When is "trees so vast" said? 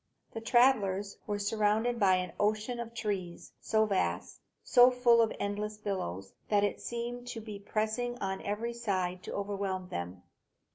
2.95-4.39